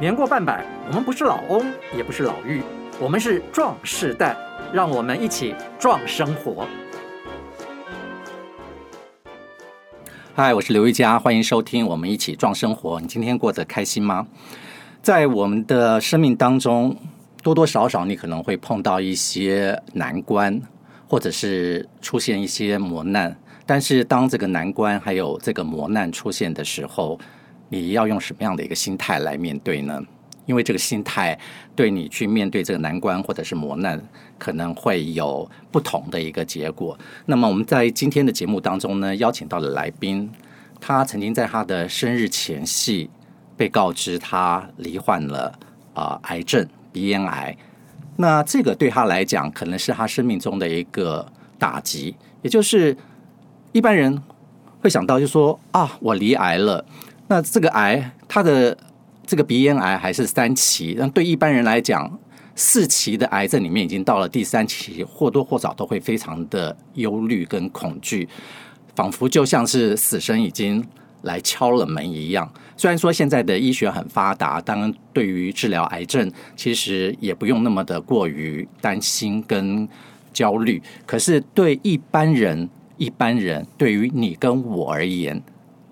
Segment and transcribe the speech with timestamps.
[0.00, 1.62] 年过半百，我们不是老翁，
[1.94, 2.62] 也不是老妪，
[2.98, 4.34] 我们是壮世代，
[4.72, 6.66] 让我们一起壮生活。
[10.34, 12.96] 嗨，我是刘玉佳，欢迎收听《我们一起壮生活》。
[13.02, 14.26] 你今天过得开心吗？
[15.02, 16.96] 在我们的生命当中，
[17.42, 20.62] 多多少少你可能会碰到一些难关，
[21.06, 23.36] 或者是出现一些磨难。
[23.66, 27.20] 但是当这个难关还有这个磨难出现的时候，
[27.70, 30.02] 你要用什么样的一个心态来面对呢？
[30.46, 31.38] 因为这个心态
[31.76, 34.02] 对你去面对这个难关或者是磨难，
[34.36, 36.98] 可能会有不同的一个结果。
[37.26, 40.28] 那么我们在今天的节目当中呢，邀请到了来宾，
[40.80, 43.08] 他曾经在他的生日前夕
[43.56, 45.56] 被告知他罹患了
[45.94, 47.56] 啊、癌症鼻咽癌。
[48.16, 51.24] 那这个对他来讲，可能是他生命中的一个
[51.60, 52.96] 打击，也就是
[53.70, 54.20] 一般人
[54.80, 56.84] 会想到，就说啊，我罹癌了。
[57.30, 58.76] 那这个癌，它的
[59.24, 62.18] 这个鼻咽癌还是三期，那对一般人来讲，
[62.56, 68.28] 四期的癌症里面已经到了第三期，或多或少都会非常的忧虑跟恐惧，
[68.96, 70.84] 仿佛就像是死神已经
[71.22, 72.52] 来敲了门一样。
[72.76, 79.88] 虽然说现在的医学很发达，当然对于治疗癌症，其实也不用那么的过于担心跟
[80.32, 80.82] 焦虑。
[81.06, 85.40] 可是对一般人，一般人对于你跟我而言，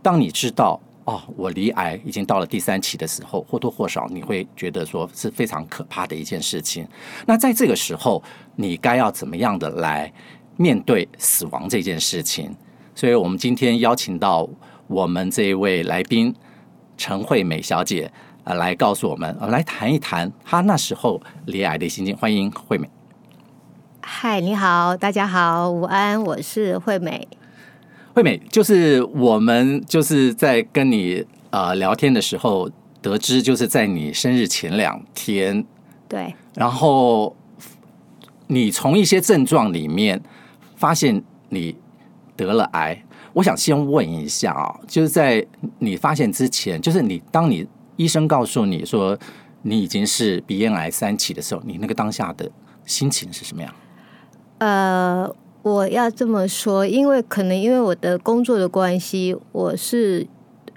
[0.03, 0.81] 当你知道。
[1.09, 6.87] 哦，我罹癌已经到了第三期的时候，或多或少你会觉得说是非常可怕的一件事情。
[7.25, 8.23] 那在这个时候，
[8.57, 10.13] 你该要怎么样的来
[10.59, 12.55] 面对死亡这件事情？
[12.95, 14.47] 所以我们今天邀请到
[14.87, 16.35] 我们这一位来宾
[16.99, 18.13] 陈惠美小姐
[18.45, 22.15] 啊，来告诉我们，来谈一谈她那时候罹癌的心情。
[22.15, 22.87] 欢迎惠美。
[24.03, 27.27] 嗨，你好，大家好，午安，我是惠美。
[28.19, 32.69] 惠美，就是我们就是在跟你呃聊天的时候
[33.01, 35.65] 得知，就是在你生日前两天，
[36.09, 37.37] 对，然后
[38.49, 40.21] 你从一些症状里面
[40.75, 41.77] 发现你
[42.35, 43.01] 得了癌。
[43.35, 45.47] 我想先问一下啊，就是在
[45.79, 47.65] 你发现之前，就是你当你
[47.95, 49.17] 医生告诉你说
[49.63, 52.51] 你已经是鼻咽癌三期的时候，你那个当下的
[52.85, 53.73] 心情是什么样？
[54.59, 55.33] 呃。
[55.63, 60.27] 我要这么说，因为可能因为我的工作的关系，我是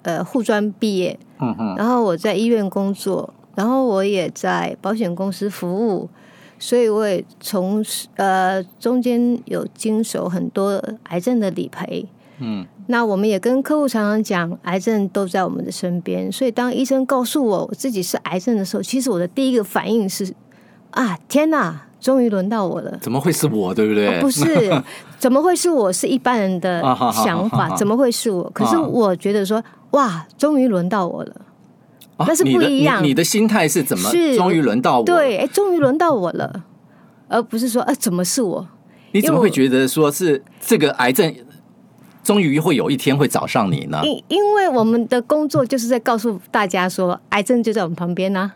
[0.02, 6.10] 呃护专毕业，嗯嗯，然后我在医院工作，然后我也在保险公司服务，
[6.60, 12.06] 所以我也从呃中间有经手很多癌症的理赔，
[12.40, 20.34] 嗯，那我们也跟客户常常讲，癌症都在我们的身边，所以当医生告诉我我自己是癌症的时候，其实我的第一个反应是
[20.90, 21.88] 啊，天哪！
[22.02, 23.72] 终于轮到我了，怎么会是我？
[23.74, 24.18] 对不对？
[24.18, 24.84] 哦、不是，
[25.20, 25.94] 怎么会是我？
[25.94, 26.82] 是一般人的
[27.14, 28.50] 想法，怎么会是我？
[28.56, 31.36] 可是我觉得说，哇，终于轮到我了，
[32.18, 32.98] 那、啊、是不一样。
[32.98, 34.10] 你的，你，你的心态是怎么？
[34.10, 35.06] 是终于轮到我？
[35.06, 36.64] 对，哎，终于轮到我了，
[37.28, 38.68] 而不是说，哎，怎么是我？
[39.12, 41.32] 你怎么会觉得说是这个癌症，
[42.24, 44.02] 终于会有一天会找上你呢？
[44.04, 48.56] 因因为我们的工作就是在告诉大家说，癌症就在我们旁边呢、啊。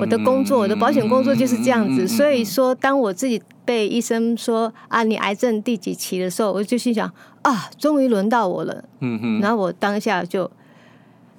[0.00, 7.10] 我的工作，我的保险工作就是这样子，所以说，当我自己被医生说啊，你癌症第几期的时候，我就心想
[7.42, 8.84] 啊，终于轮到我了。
[9.00, 10.50] 嗯哼，然后我当下就，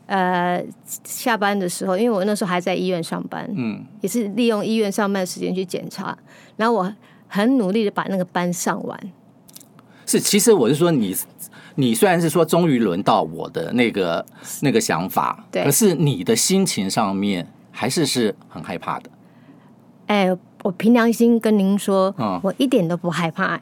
[0.05, 0.63] 呃，
[1.03, 6.17] 下班的时候，因为我那时候还在医院上班，嗯，也是利用医院上班的时间去检查，
[6.55, 6.93] 然后我
[7.27, 8.99] 很努力的把那个班上完。
[10.05, 11.13] 是，其实我是说你，
[11.75, 14.25] 你虽然是说终于轮到我的那个
[14.61, 17.45] 那个想法，对，可是你的心情上面。
[17.77, 19.09] 还是是很害怕的。
[20.07, 23.53] 哎，我凭良心跟您说，嗯，我一点都不害怕。
[23.53, 23.61] 哎，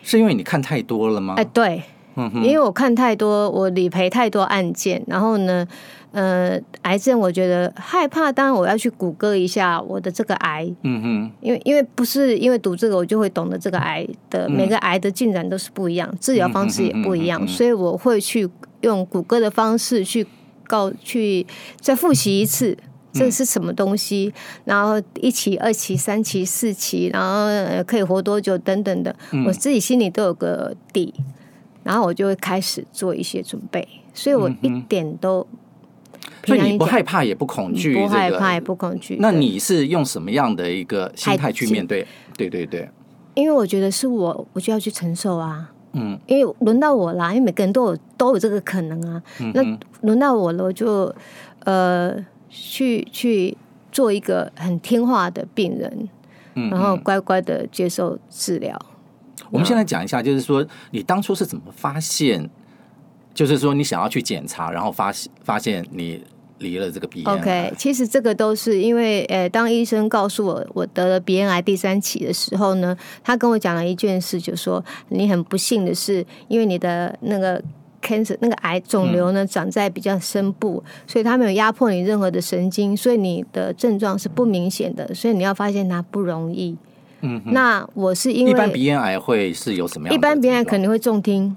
[0.00, 1.34] 是因为你看太多了吗？
[1.36, 1.82] 哎，对，
[2.34, 5.66] 因为我看太多，我理赔太多案件，然后呢，
[6.12, 18.48] 呃，癌症我觉得害怕，当然我要去谷歌一下我的这个癌，嗯哼，因为因为不是因为读这个我就会懂得这个癌的每个癌的进展都是不一样，治疗方式也不一样，所以我会去
[18.82, 20.24] 用谷歌的方式去
[20.66, 21.44] 告去
[21.80, 22.76] 再复习一次。
[23.18, 24.32] 这是什么东西？
[24.64, 31.12] 然后一期、二期、三期、四期，然后可以活多久等等的，我自己心里都有个底，
[31.82, 35.46] 然后我就会开始做一些准备，所以我一点都，
[36.44, 39.16] 所以你不害怕也不恐惧，不害怕也不恐惧。
[39.20, 42.06] 那你是用什么样的一个心态去面对？
[42.36, 42.88] 对对对，
[43.34, 45.70] 因为我觉得是我，我就要去承受啊。
[45.92, 49.22] 嗯，因为轮到我啦，因为每个人都有都有这个可能啊。
[49.54, 49.62] 那
[50.02, 51.14] 轮到我了，我就
[51.64, 52.16] 呃。
[52.48, 53.56] 去去
[53.90, 56.08] 做一个很听话的病人，
[56.54, 58.78] 嗯，然后乖乖的接受治疗。
[59.50, 62.48] 我们现在讲一下，就是说你当初是怎么发现，
[63.32, 66.22] 就是说你想要去检查，然后发现发现你
[66.58, 67.38] 离了这个鼻咽癌。
[67.38, 77.62] OK，其实这个都是因为，呃，当医生告诉我我得了鼻咽癌第三期的时候呢，他跟我讲了一件事，就说你很不幸的是，因为你的那个
[78.02, 86.76] cancer 那个癌肿瘤呢长在比较深部，嗯、所以它没有压迫你任何的神经，所以你的症状是不明显的，所以你要发现它不容易。
[87.20, 90.14] 嗯，那我是因为一般鼻咽癌会是有什么样？
[90.14, 91.56] 一般鼻咽癌可能会重听。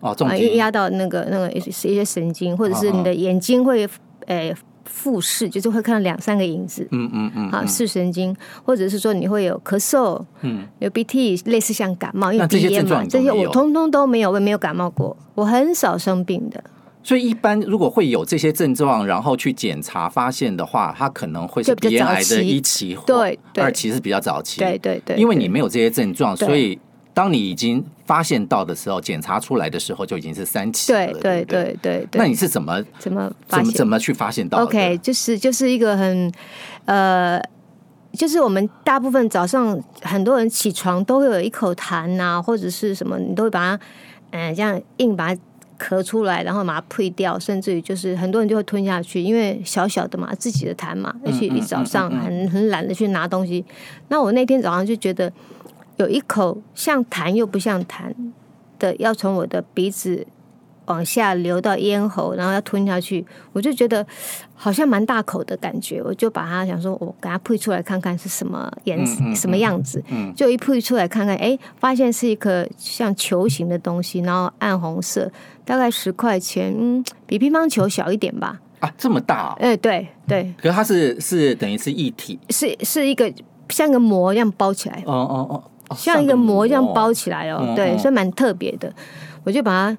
[0.00, 3.88] 哦，重压到那个那个一些神经，或者是你的眼睛会
[4.26, 6.86] 诶复视，就是会看到两三个影子。
[6.90, 7.50] 嗯嗯嗯。
[7.50, 8.34] 啊，视神经，
[8.64, 16.62] 或者是说你会有咳嗽，嗯，有鼻涕，类似像感冒，因为鼻炎嘛，这些我通通都没有，我也没有感冒过，我很少生病的。
[17.02, 26.78] 所以一般如果会有这些症状，然后去检查发现的话，它可能会是鼻咽癌的一期，对，二期是比较早期，对对对，因为你没有这些症状，所以。
[27.14, 31.06] 当你已经发现到的时候，检查出来的时候就已经是三期了。
[31.06, 32.18] 对对对对对。
[32.18, 36.32] 那你是怎么怎么怎么怎么去发现到的？OK，就是就是一个很
[36.86, 37.38] 呃，
[38.14, 43.84] 就是我们大部分早上很多人起床都会有一口痰呐、啊，或者是什么，你都会把它
[44.30, 45.40] 嗯、呃、这样硬把它
[45.78, 53.62] 咳出来，然后把它呸掉，甚至于就是很多人就会吞下去，因为小小的嘛，自己的痰嘛，而且一早上很很懒得去拿东西。
[54.08, 55.30] 那我那天早上就觉得。
[55.96, 58.12] 有一口像痰又不像痰
[58.78, 60.26] 的，要从我的鼻子
[60.86, 64.04] 往下流到咽喉，然后要吞下去，我就觉得
[64.54, 75.30] 好像蛮大口的感觉，我就把它想说，我给它配出来看看是什么颜色，嗯嗯、什么样子，嗯、就一配出来看看，哎，发现是一颗像球形的东西，然后暗红色，
[75.64, 78.60] 大概十块钱，嗯，比乒乓球小一点吧。
[78.80, 79.56] 啊，这么大、哦？
[79.60, 80.52] 哎，对对。
[80.60, 83.32] 可是它是是等于是一体，是是一个
[83.68, 85.00] 像个膜一样包起来。
[85.06, 85.62] 哦哦哦。
[85.96, 88.92] 像一个膜这样包起来哦，嗯、对，所以蛮特别的。
[89.44, 89.98] 我就把它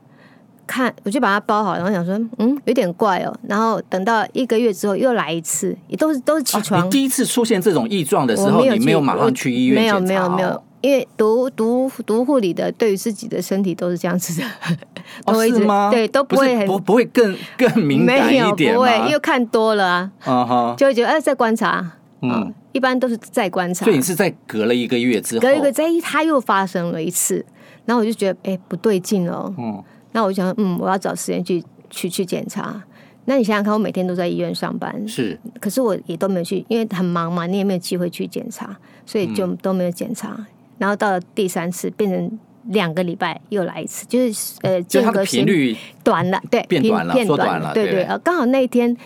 [0.66, 3.34] 看，我就把它包好，然后想说，嗯，有点怪哦。
[3.48, 6.90] 然后等到一个月之后又来一次，也都是都是起床。
[6.90, 9.82] 第一次出现这种异状的时候，你没有马上去医院？
[9.82, 14.48] 没有没有没有，因为读读读护理的，对于自己的身体都是这样子的，
[15.26, 15.90] 都会一直、哦、吗？
[15.92, 18.78] 对，都不会很不不会更更敏感一点吗？
[18.78, 21.86] 不会，因为看多了啊，就会觉得哎，在观察，
[22.24, 22.54] 嗯。
[22.72, 27.46] 一般都是在观察，所以你是在隔了一个月之后，隔一个在他又发生了一次，
[27.86, 29.84] 然后我就觉得哎不对劲哦，嗯，
[30.14, 32.82] 那我就想嗯我要找时间去去去检查。
[33.26, 38.76] 那你想想看，我每天都在医院上班，是，可是我也都没有去，因为很忙嘛，你也没有机会去检查，
[39.06, 40.34] 所以就都没有检查。
[40.40, 40.46] 嗯、
[40.80, 42.40] 然后到了第三次，变成
[42.70, 48.98] 两个礼拜又来一次，就是呃间隔频率短了，对，变短了，变短了，对对，呃刚好那一天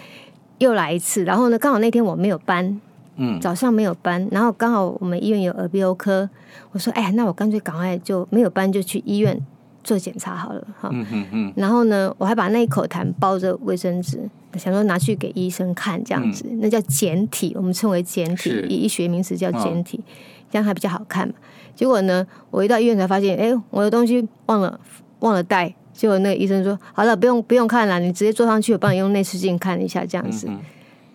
[0.59, 2.79] 又来一次，然后呢刚好那天我没有班。
[3.17, 6.29] 嗯，早上没有班，然后刚好我们医院有耳鼻喉科，
[6.71, 9.39] 我说，哎，那我干脆赶快就没有班就去医院
[9.83, 18.67] 做检查好了，哈，嗯嗯嗯，然后呢，我还把那一口痰包着卫生纸，想说拿去给医生看，这样子，嗯、那叫简体，我们称为简体，是。
[18.67, 20.03] 医学名词叫简体，哦、
[20.51, 21.33] 这样还比较好看嘛。
[21.75, 24.79] 结果呢，我一到医院才发现，哎，我的东西忘了
[25.19, 30.59] 忘了带，结果那个医生说，好了，不用不用看了，你直接坐上去，我帮你用内视镜看一下，这样子，嗯、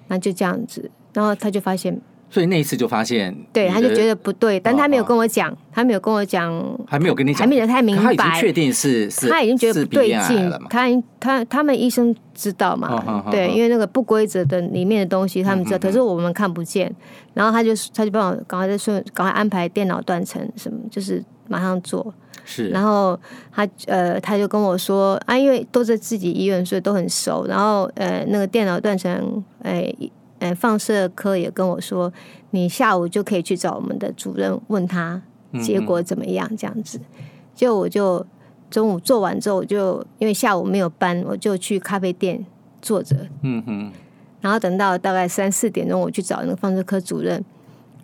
[0.08, 0.90] 那就这样子。
[1.12, 1.98] 然后他就发现，
[2.30, 6.50] 所以那一次就发现，对，他就觉得不对，但他没有跟我讲，他没有跟我讲，
[6.86, 10.88] 还没有跟你讲，还没有太明白，他已经确定是，他已经觉得不对劲，他
[11.20, 13.24] 他他们医生知道嘛？
[13.30, 16.90] 对，因为那个不规则的里面的东西他们知道，可是我们看不见。
[17.34, 22.14] 然后他就他就帮我赶快在顺，赶快安排电脑断层什么，就是马上做。
[22.44, 23.18] 是，然后
[23.52, 27.46] 他呃他就跟我说啊，因为都在自己医院，所以都很熟。
[27.46, 29.92] 然后呃那个电脑断层，哎。
[30.42, 32.12] 嗯，放射科也跟我说，
[32.50, 35.22] 你下午就可以去找我们的主任问他
[35.62, 37.00] 结果怎么样，这样子。
[37.54, 38.26] 就我就
[38.68, 42.44] 中午做完之后，我就因为下午没有班，我就去咖啡店
[42.80, 43.16] 坐着。
[43.42, 43.92] 嗯哼。
[44.40, 47.40] 然后等到大概三四点钟，我去找那个放射科主任，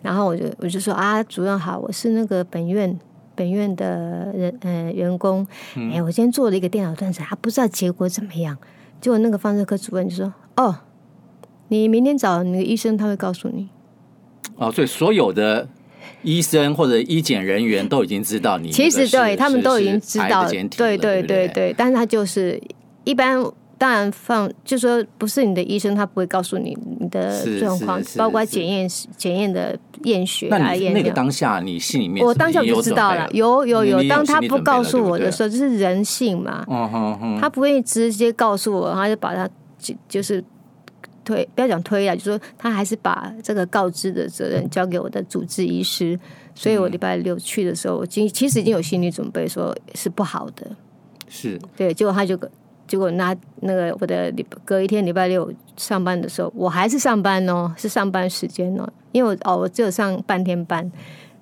[0.01, 2.97] 然后我就我就说啊，主任好，我是那个本院
[3.35, 5.45] 本院的人呃员工，
[5.91, 8.57] 哎，我今天做了一个电脑断层，他不知道结果怎么样。
[9.01, 10.73] 结果那个放射科主任就说，哦。
[11.69, 13.69] 你明天找你的医生，他会告诉你。
[14.57, 15.67] 哦，所以所有的
[16.23, 18.69] 医生或者医检人员都已经知道你。
[18.69, 21.73] 其实对他们都已经知道了，对对对对。
[21.77, 22.61] 但是他就是
[23.05, 23.41] 一般，
[23.77, 30.91] 当然放就说不是你的医生，他不会告诉你你的状况，包括检验检验的验血啊验。
[30.91, 34.03] 那个当下你心里面，我当下就知道了，有有有。
[34.09, 36.65] 当他不告诉我的时候，就是人性嘛。
[36.67, 37.39] 嗯哼哼。
[37.39, 39.47] 他不会直接告诉我，他就把他
[39.77, 40.43] 就就是。
[41.29, 46.19] 推不要讲推啊，就说他还是把这个告知的责任交给我的主治医师，
[46.55, 50.67] 所以我礼拜六去的时候，我经其实已经有心理准备，说是不好的，
[51.27, 51.59] 是。
[51.77, 52.35] 对，结果他就
[52.87, 54.33] 结果那那个我的
[54.65, 60.91] 隔一天礼拜六上班的时候，我还是上班哦，是上班时间哦，因为我哦我只有上半天班，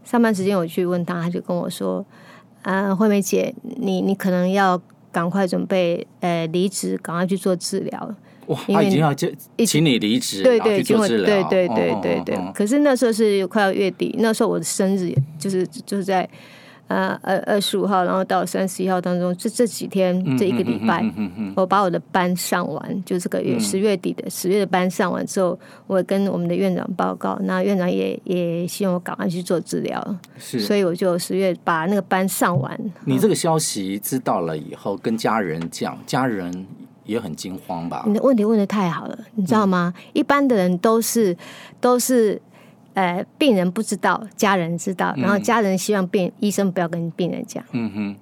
[0.03, 2.05] 上班时间我去问他，他就跟我说，
[2.63, 8.15] 啊惠美姐，你你可能要赶快准备呃离职，赶快去做治疗。
[8.47, 9.27] 哇，他已经要就
[9.65, 12.37] 请你离职，对对，去做治疗，对对对对对。
[12.53, 16.27] 可是那时候是快要月底，那时候我的生日就是就是在。
[16.89, 21.03] 呃，二二十五号，然后到三十一号当中，这这几天这一个礼拜，
[21.53, 32.79] 我把我的班上完，就这个月十月底的十月的班上完之后，我跟我们的院长报告，那院长也也希望我赶快去做治疗，是，所以我就十月把那个班上完。
[33.03, 36.65] 你这个消息知道了以后，跟家人讲，家人
[37.07, 38.03] 也很惊慌吧？
[38.05, 39.91] 你的问题问的太好了，你知道吗？
[39.97, 41.35] 嗯、一般的人都是
[41.81, 42.39] 都是。
[42.93, 47.63] 呃，病人不知道，家人知道，然后家人希望病医生不要跟病人讲。
[47.71, 48.15] 嗯哼，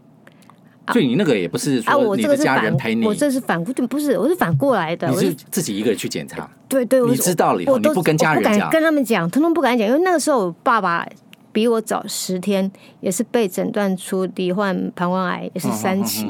[0.91, 6.51] 所以你那个也不是说你的家人陪你，我这是反过，不是，我是反过来的，你是自己一个人去检查。
[6.67, 11.07] 对对，你知道了以后，你不跟家人讲，跟他们讲，通通不敢讲，因为那个时候我爸爸
[11.53, 16.27] 比我早十天，也是被诊断出罹患膀胱癌，也是三期，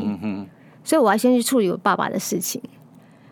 [0.85, 2.61] 所以我要先去处理我爸爸的事情。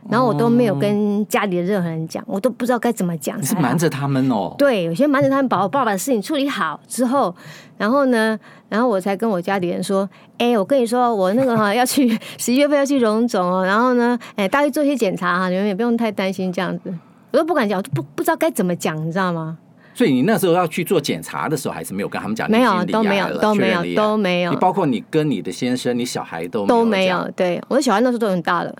[0.09, 3.39] 然后我都没有跟家里的任何人讲，我都不知道该怎么讲。
[3.39, 4.53] 你是瞒着他们哦？
[4.57, 7.33] 对，我先瞒着他们，把我爸爸的事情处理好之后，
[7.77, 16.93] 然后呢，然后我才跟我家里人说：“哎，我跟你说，我那个哈 要去十一月份要去荣总哦，然后呢，哎，大家做些检查哈，你们也不用太担心这样子。”
[17.31, 19.57] 我都不敢讲，我都不不知道该怎么讲，你知道吗？
[19.93, 22.49] 所以你那时候要去做检查的时候，还是没有跟他们讲？
[22.49, 24.51] 没有，都没有，都没有，都没有。
[24.51, 27.29] 你包括你跟你的先生、你小孩都都没有。
[27.35, 28.73] 对，我的小孩那时候都很大了。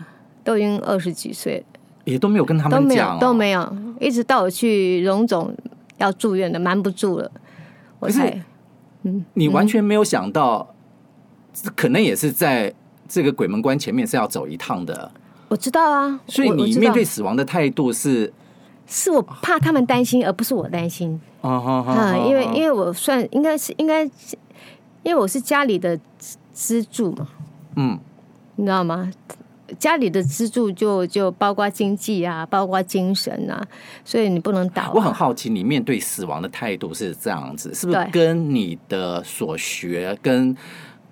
[0.46, 1.66] 都已经二十几岁，
[2.04, 5.56] 也都没有跟他们讲，都没有，都没有，一直到我去荣总
[6.00, 7.32] 要住院的，瞒不住了。
[8.00, 8.44] 我才，
[9.04, 10.76] 嗯，你完全没有想到，
[11.78, 12.74] 可能也是在
[13.08, 15.10] 这个鬼门关前面是要走一趟的。
[15.48, 18.34] 我知道啊，所以你面对死亡的态度是，
[18.88, 21.20] 是我怕他们担心，而不是我担心。
[21.42, 24.04] 啊，因为因为我算应该是应该，
[25.04, 26.00] 因为我是家里的
[26.54, 27.28] 支柱嘛，
[27.76, 28.00] 嗯，
[28.56, 29.12] 你知道吗？
[29.80, 33.66] 家里的支柱就就包括经济啊，包括精神啊，
[34.06, 34.92] 所以你不能倒啊。
[34.94, 40.56] 我很好奇，你面对死亡的态度是这样子，是不是跟你的所学，跟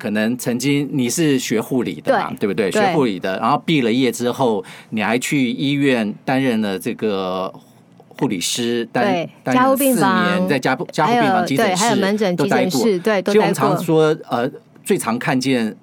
[0.02, 2.72] 可能曾经你是学护理的嘛，对，对不对？
[2.72, 7.54] 学护理的，然后毕了业之后，你还去医院担任了这个
[8.08, 13.34] 护理师，担担任四年，在加加护病房、急诊室，还有门诊、急诊室，对，都待过。
[13.34, 14.50] 所以我们常说，呃，
[14.84, 15.76] 最常看见。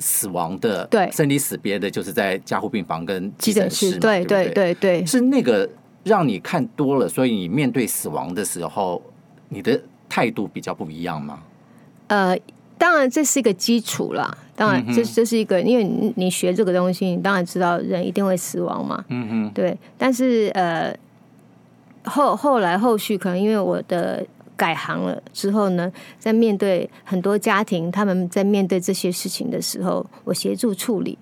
[0.00, 5.68] 死亡的，对，生离死别的，就是在加护病房跟急诊室，对对对对，对，是那个
[6.04, 9.02] 让你看多了，所以你面对死亡的时候，
[9.48, 11.40] 你的态度比较不一样吗？
[12.06, 12.38] 呃，
[12.78, 20.96] 当然这是一个基础啦，当然这这是一个，因为你你学这个东西，你当然知道人一定会死亡嘛，嗯嗯，对，但是呃，
[22.04, 24.24] 后后来后续可能因为我的。
[24.58, 31.16] 改行了之后呢，在面对很多家庭，他们在面对这些事情的时候，我协助处理。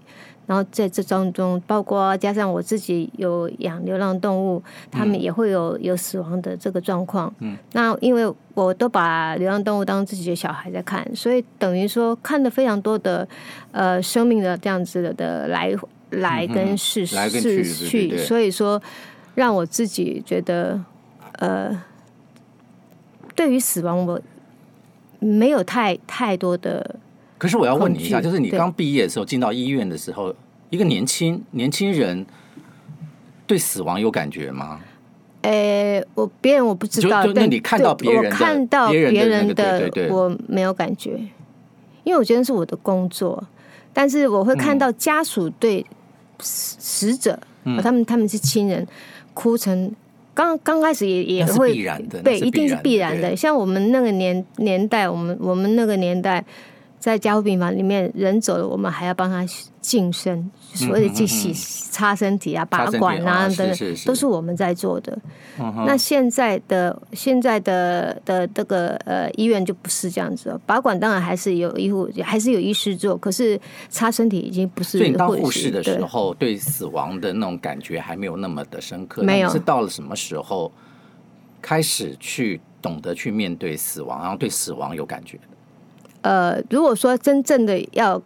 [0.46, 7.32] 然后在这当中，包括加上我自己有养流浪动物，他们也会有有死亡的这个状况。
[7.40, 13.26] 嗯，那因为我都把流浪动物当自己的小孩在看，所以等于说看了非常多的
[13.72, 15.74] 呃生命的这样子的的来
[16.10, 18.80] 来跟逝逝去，所以说
[19.34, 20.80] 让我自己觉得
[21.38, 21.82] 呃。
[23.34, 24.18] 对于死亡，我
[25.18, 26.96] 没有太太多的。
[27.38, 30.34] 可是我要问你一下，就是你刚毕业的时候进到医院的时候，
[30.70, 32.24] 一个年轻年轻人
[33.46, 34.80] 对死亡有感觉吗？
[35.42, 41.10] 诶，我别人我不知道，那你看到别人，我看到别人的，我没有感觉，
[42.04, 43.46] 因为我觉得是我的工作。
[43.92, 45.84] 但是我会看到家属对
[46.40, 47.38] 死死者，
[47.82, 48.86] 他们他们是亲人，
[49.34, 49.92] 哭成。
[50.34, 51.74] 刚刚开始也也会
[52.24, 53.36] 对，一定是必然的。
[53.36, 56.44] 像我们那个年年代，我们我们那个年代。
[57.06, 59.46] 在加护病房里面，人走了，我们还要帮他
[59.80, 65.16] 净身，所谓的去洗、擦身体啊、拔管啊等等，都是我们在做的。
[65.86, 73.56] 那现在的现在的的这个呃医院就不是这样子了，拔管当然还是有医护，还是有医师做，可是
[73.88, 74.98] 擦身体已经不是。
[74.98, 79.48] 所以你当护士的时候，对死亡的那种感觉还没有那么的深刻，没有。
[79.48, 80.72] 是到了什么时候
[81.62, 85.38] 开始去懂得去面对死亡，然后对死亡有感觉？
[86.26, 88.20] 呃，如果说真正的要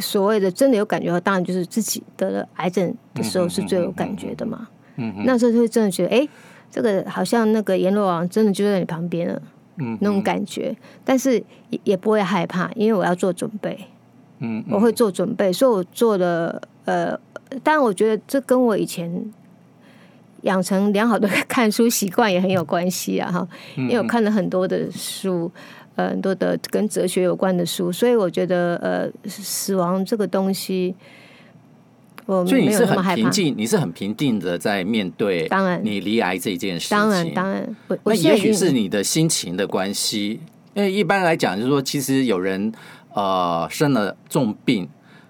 [0.00, 4.66] 所谓的真的有感觉当然就是自己得了癌症的时候是最有感觉的嘛。
[4.96, 6.28] 嗯，那时候就会真的觉得，哎，
[6.70, 9.40] 这个好像那个阎罗王真的就在你旁边了，
[9.76, 10.76] 嗯，那种感觉。
[11.04, 13.78] 但是也也不会害怕，因为我要做准备，
[14.40, 16.60] 嗯，我会做准备，所以我做了。
[16.86, 17.16] 呃，
[17.62, 19.32] 当然我觉得这跟我以前
[20.42, 23.46] 养成良好的看书习惯也很有关系啊哈，
[23.76, 25.50] 因为我看了很多的书，
[25.96, 30.94] 呃，很多的跟哲学有关的书，所以我觉得呃，死亡这个东西。
[32.26, 35.80] 我所以你是很平静，你是很平静的在面对，当然。
[35.82, 40.38] 你离癌这件事情，当然当然，那也许是你的心情的关系，
[40.74, 42.72] 因为一般来讲就是说，其实有人
[43.14, 44.88] 呃生了重病，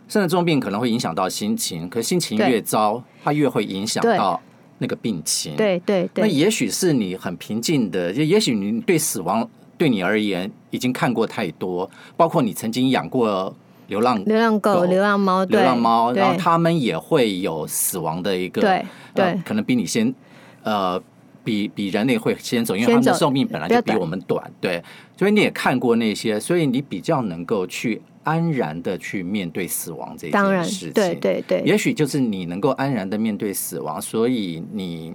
[0.09, 4.39] 生了重病可能会影响到心情，可心情越糟，它越会影响到
[4.77, 5.57] 那个病情。
[5.57, 9.49] 对对对，那也许是你很平静的，就也许你对死亡
[9.81, 13.57] 对你而言已经看过太多，包括你曾经养过。
[13.91, 20.15] 流浪流浪狗、流浪猫，流浪猫，然后他们也会有死亡的一个，对对、呃，可能比你先，
[20.63, 21.03] 呃，
[21.43, 24.81] 比比人类会先走，因为他们的寿命本来就比我们短，对，
[25.19, 35.13] 所以你也看过那些，所以你比较能够去安然的去面对死亡这件事情，对对对，也许就是你能够安然的面对死亡，所以你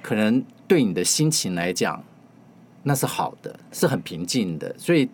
[0.00, 2.00] 可能对你的心情来讲，
[2.88, 5.08] 那是好的，是很平静的，所以。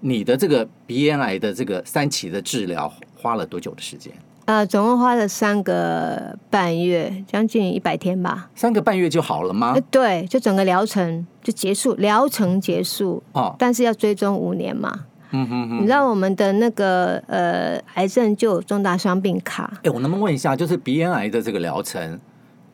[0.00, 4.12] 你的这个鼻咽癌的这个三期的治疗花了多久的时间？
[4.44, 8.48] 呃，总共花了三个半月，将近一百天吧。
[8.54, 9.74] 三个半月就好了吗？
[9.90, 13.56] 对，就整个疗程就结束，疗程结束哦。
[13.58, 15.06] 但是要追踪五年嘛。
[15.30, 15.78] 嗯哼哼。
[15.78, 19.80] 你知道我们的那个呃，癌症就有重大伤病卡。
[19.82, 22.20] 哎，我能不能问一下，就是鼻咽癌的这个疗程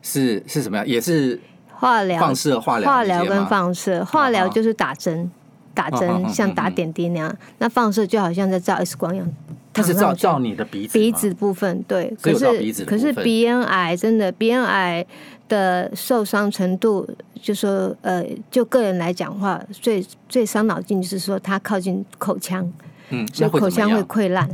[0.01, 0.85] 是是什么样？
[0.85, 1.39] 也是
[1.83, 4.03] 化疗、放射、化疗、化疗跟放射。
[4.05, 5.29] 化疗就是打针。
[5.75, 9.27] 打针像打点滴那样，那放射就好像在照 X 光一样，
[9.73, 15.03] 它是照照你的鼻子鼻子部分，对，可是可是鼻咽癌真的鼻咽癌
[15.49, 17.09] 的受伤程度，
[17.41, 22.71] 就说呃，就个人来讲话，最最伤脑筋就是说它靠近口腔，
[23.09, 24.47] 嗯，所以口腔会溃烂。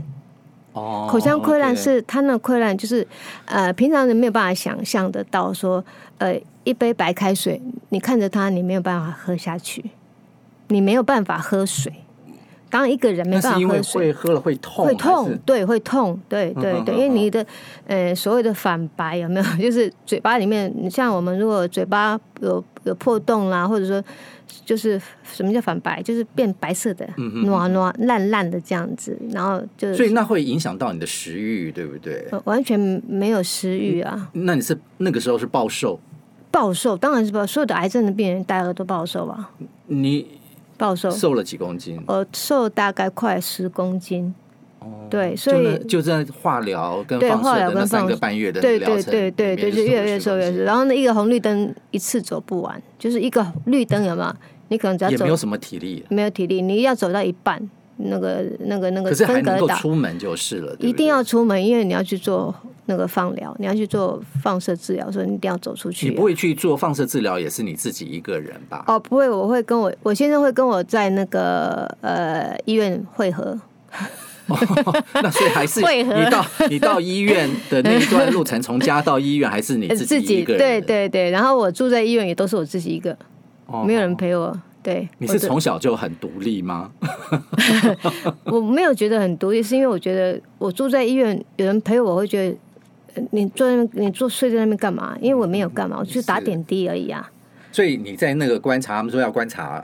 [0.71, 3.05] 哦，口腔溃烂是它那溃烂，就是
[3.43, 5.83] 呃，平常人没有办法想象得到，说
[6.19, 7.59] 呃，一杯白开水，
[7.89, 9.83] 你看着它，你没有办法喝下去。
[10.67, 11.91] 你没有办法喝水，
[12.69, 17.43] 当一个人没办法喝水，会喝了会痛，会痛，对，会痛，对对对，因为你的
[17.87, 19.45] 呃所谓的反白有没有？
[19.59, 24.03] 就是嘴巴里面，你像我们如果嘴巴有有破洞啦，或者说
[24.63, 32.27] 就是什么叫反白，就是变白色的，暖暖烂烂的这样子，然后就所以那会影响到你的食欲，对不对？
[32.43, 34.29] 完全没有食欲啊！
[34.33, 35.99] 那你是那个时候是暴瘦？
[36.51, 39.51] 暴瘦当然是暴，所有的癌症的病人大概都暴瘦吧？
[39.87, 40.25] 你。
[40.77, 42.01] 暴瘦，瘦了几公斤？
[42.07, 44.33] 我瘦大概快十公斤。
[44.79, 50.63] 哦，对，所以就在化疗跟放射的那三个半月的对对对对对，就越来越瘦越瘦。
[50.63, 54.33] 然后那一个红绿灯一次走不完，就是一个绿灯有没有？
[54.69, 62.53] 你可能只要走，也没有什么体力，没有体力，你要走到一半，那个那个那个，可是还能够出门就是了，一定要出门，因为你要去做。
[62.85, 66.09] 那个放疗，你要去做放射治疗，所以你一定要走出去。
[66.09, 68.83] 你不会去做放射治疗，也是你自己一个人吧？
[68.87, 73.55] 哦，不会，我会跟我我先生会跟我在那个呃医院会合。
[74.47, 74.57] 哦、
[75.13, 80.59] 那所以还是你到你到医院的那一段路程， 从家到医院还是你自己一个人？
[80.59, 83.15] 对对对，然后我住在医院也都是我自己一个，
[83.67, 84.59] 哦、没有人陪我。
[84.81, 86.91] 对，你是从小就很独立吗？
[88.45, 92.57] 我没有觉得很独立，是因为我觉得我住在医院，有人陪我，我会觉得。
[93.31, 95.17] 你坐在那边，你坐睡在那边干嘛？
[95.19, 97.29] 因为我没有干嘛，我去打点滴而已啊。
[97.71, 99.83] 所以你在那个观察，他们说要观察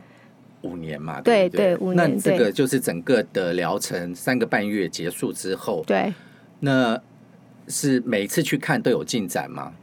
[0.62, 1.20] 五年嘛？
[1.22, 1.96] 对对，对，五年。
[2.16, 6.14] 那这个就是整个的疗程三个半月结束之后，对。
[6.60, 7.02] 那
[7.68, 9.74] 是每次去看都有进展吗？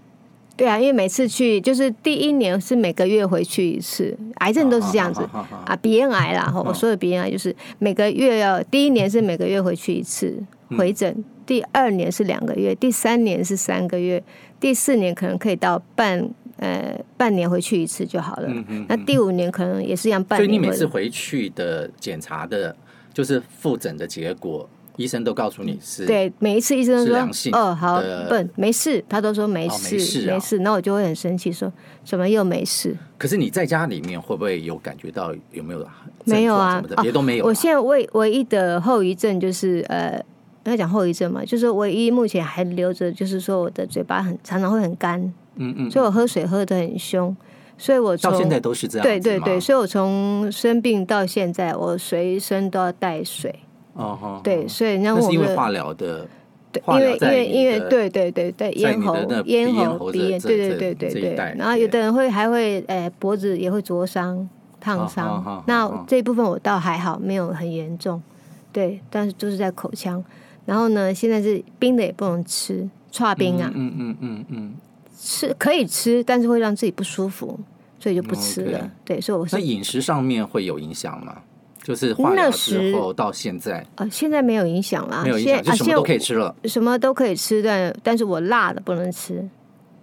[0.57, 5.23] 对啊，因为每次去就是第一年是每个月回去一次，癌症都是这样子
[5.65, 6.53] 啊，鼻咽癌啦。
[6.65, 10.43] 我说的鼻咽癌就是每个月要第一年是每个月回去一次
[10.77, 11.11] 回诊。
[11.11, 14.23] 嗯第二年是两个月，第三年是三个月，
[14.61, 16.25] 第四年可能可以到半
[16.57, 18.47] 呃半年回去一次就好了。
[18.49, 20.47] 嗯嗯、那第五年可能也是一样半年。
[20.47, 22.75] 所以你每次回去的检查的，
[23.13, 24.67] 就是复诊的结果，
[25.03, 26.07] 医生都告诉你是？
[26.07, 31.71] 对，每一次医生都说哦好，笨没事，他都说没事、哦、没事、啊、没事，那我就会很生气，说
[32.05, 32.97] 怎么又没事？
[33.19, 35.87] 可是你在家里面会不会有感觉到有没有？
[36.25, 37.49] 没有啊，别都没有、啊。
[37.49, 40.23] 我现在唯唯一的后遗症就是呃。
[40.65, 45.21] 要讲后遗症嘛，就是唯一目前还留着，就是说我的嘴巴很常常会很干，
[45.57, 47.37] 嗯嗯，所以我喝水喝的很凶，
[47.77, 53.53] 所以我到现在都是这样，对对对，所以我从生病到现在，我随身都要带水，
[53.95, 56.27] 哦哦，对，所以人家问我，是因为化疗的，
[56.73, 64.49] 对，因为因为因为对对对对，咽喉咽喉鼻炎，对对对对对，然后有的人会还会诶脖子也会灼伤
[64.81, 68.23] 烫伤，那这一部分我倒还好，没有很严重，
[68.73, 70.23] 对，但是就是在口腔。
[70.65, 74.73] 然后呢，现在是冰的也不能吃，剉冰啊，嗯嗯嗯嗯，
[75.19, 77.59] 吃可以吃，但是会让自己不舒服，
[77.99, 78.91] 所以就不吃了。
[79.05, 81.43] 对，所以我是那饮食上面会有影响吗？
[81.83, 89.49] 就是化疗之后到现在，呃，现在没有影响啦，没有影响，就什么都可以吃了，什么都可以吃，但但是我辣的不能吃。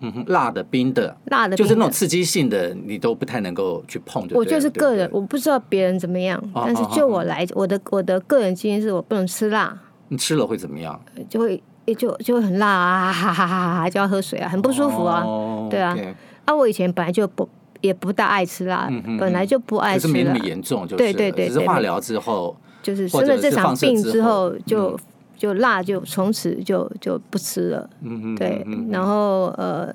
[0.02, 4.26] 嗯哼，辣的、冰的，辣的就是那种刺激性的，你都不太能够去碰。
[4.32, 9.78] 我就是个人，我不知道别人怎么样，但是就我来，我的我的个人经验是我不能吃辣。
[10.08, 10.98] 你吃了会怎么样？
[11.30, 11.62] 就会
[11.98, 15.22] 就就会很辣啊，哈哈哈哈，就要喝水啊，很不舒服啊。
[15.70, 15.98] 对啊，
[16.46, 17.48] 啊，我以前本来就不
[17.82, 18.90] 也不大爱吃辣，
[19.20, 20.08] 本来就不爱吃。
[20.08, 25.00] 可是没那么严重，就是对对对，只是化疗之后，就是生了这场病之后就。
[25.40, 29.90] 就辣就从此就就不吃了，嗯嗯，对，然后呃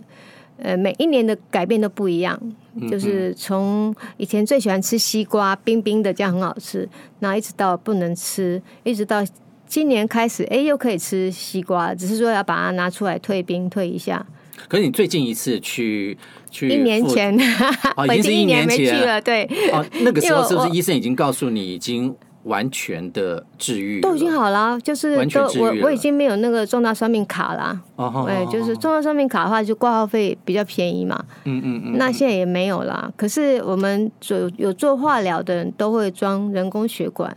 [0.57, 2.35] 呃每一年的改变都不一样，
[2.89, 6.89] 就是从以前最喜欢吃西瓜，冰冰的这样很好吃，
[7.21, 9.23] 然后一直到不能吃，一直到
[9.67, 14.25] 今年开始，哎，又可以吃西瓜，只是说要把它拿出来退冰退一下。
[14.69, 16.17] 可是你最近一次去
[16.51, 17.37] 去一年前，
[17.97, 22.15] 哦， 已经是一年前没去了，对，哦，那个时候是不是医生已经告诉你已经？
[22.45, 27.81] 完全的治愈都已经好了，就是都我我已经没有那个重大伤病卡了。
[27.97, 31.25] 哦，哎，就是重大伤病卡的话，就挂号费比较便宜嘛。
[31.45, 31.97] 嗯嗯嗯。
[31.97, 33.11] 那现在也没有了。
[33.17, 37.35] 可是我们有有做化疗的人都会装人工血管。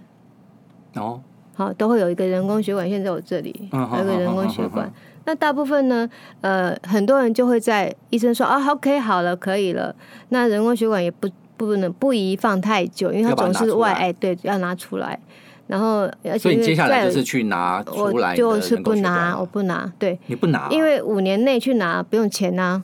[0.95, 1.21] 哦。
[1.55, 4.91] 好，都会有一个人工血管，现在我这里有一个人工血管。
[5.27, 6.09] 那大部分呢，
[6.41, 9.95] 呃，很多人就会在医生说啊，OK，好了，可以了。
[10.29, 11.29] 那人工血管也不。
[11.57, 15.19] 不能不宜放太久，因为它总是外哎，对，要拿出来。
[15.65, 22.83] 然后而且所以接下来就是去拿出来，就是不拿，我不拿，对，你不拿，因为五年内去拿不用钱呐，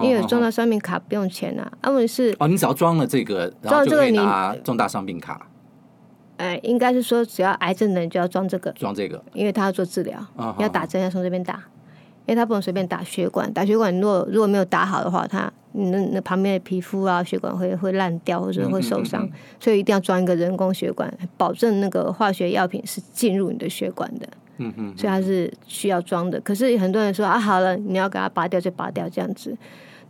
[0.00, 1.68] 因为有重大伤病卡不用钱呐。
[1.82, 5.44] 他们是哦，你只要装了这个，然后这个你拿重大伤病卡。
[6.36, 10.18] 哎，应该是说只要癌症的人就要装这个，装这个，因为他要做治疗，
[10.58, 11.54] 要打针要从这边打，
[12.26, 15.52] 因为他不能随便打血管，打血管如果如果没有打好的话，他。
[15.76, 24.28] 那那旁边的皮肤啊，血管会会烂掉或者会受伤，嗯嗯嗯、所以一定要装一个人工血管，保证那个化学药品是进入你的血管的。
[24.58, 26.40] 嗯嗯，嗯所以它是需要装的。
[26.42, 29.52] 可是很多人说啊，好了，你要给它拔掉就拔掉这样子，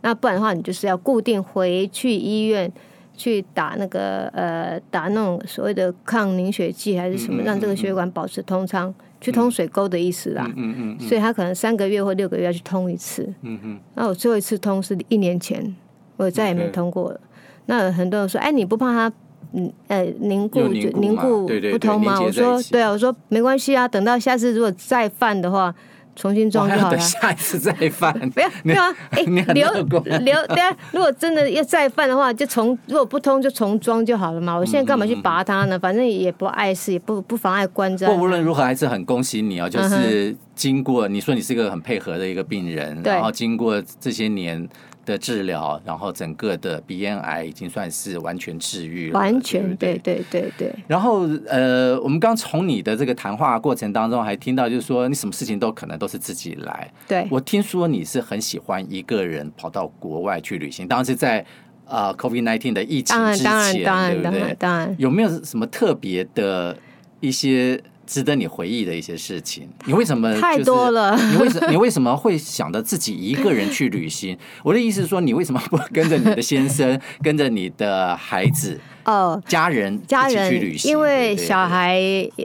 [0.01, 2.71] 那不然的话，你就是要固定回去医院
[3.15, 8.93] 去打那个呃打那种所谓的抗凝血剂还是什么，让这个血管保持通畅。
[9.21, 13.23] 去通水沟的意思啦，嗯嗯所以他可能三个月或六个月要去通一次。
[13.41, 15.75] 嗯嗯、那我最后一次通是一年前，
[16.17, 17.19] 我再也没通过了。
[17.65, 19.15] 那很多人说，哎，你不怕它
[19.53, 22.21] 嗯呃凝固就凝固不通吗？
[22.21, 25.73] 我说对啊，我说没关系啊，等到下次如果再犯的话。
[26.15, 26.97] 重新装就好了。
[26.97, 28.95] 下一次再犯， 不要，没有啊。
[29.11, 30.75] 哎，留留，对啊。
[30.91, 34.55] 如果真的要再犯的话，就重，如果不通就重装就好了嘛。
[34.55, 35.77] 我现在干嘛去拔它呢？
[35.77, 38.05] 反正也不碍事，也不不妨碍观瞻。
[38.07, 44.67] 不过，无论如何还是很恭喜你哦，就是经过你说你是一个很配合的一个病人，然后经过这些年。
[45.05, 50.73] 的治疗，然后整个的鼻咽癌已经算是完全治愈了，完全对对对对。
[50.87, 56.91] 然后呃，我们刚从你的这个谈话过程当中还听到，就是说你什么事情都可能都是自己来。
[57.07, 61.45] 对，我听说你是很喜欢一个人跑到国外去旅行，当然是在
[61.85, 63.83] 呃 COVID-19 的疫情之前，
[64.21, 64.55] 对不对？
[64.59, 66.75] 当然有没有什么特别的
[67.19, 67.79] 一些？
[68.05, 71.17] 值得你回忆的一些事情，你为什么太多了？
[71.31, 74.37] 你为什 你为什么会想着自己一个人去旅行？
[74.63, 80.91] 我的意思是说，你为什么不跟着你的先生， 跟着你的孩子哦，家人家人去旅行？
[80.91, 81.99] 因为小孩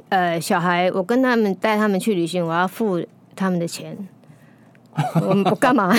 [0.08, 3.04] 呃，小孩，我跟他们带他们去旅行，我要付
[3.36, 3.96] 他们的钱。
[5.22, 5.94] 我们不干嘛？